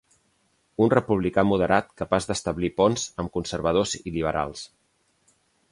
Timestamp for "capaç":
2.03-2.29